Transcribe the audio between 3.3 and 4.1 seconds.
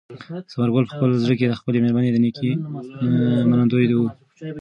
منندوی و.